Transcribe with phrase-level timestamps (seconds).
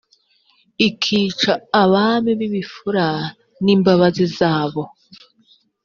[0.87, 1.51] ikica
[1.81, 3.07] abami bibifura
[3.63, 4.81] nimbabazi zabo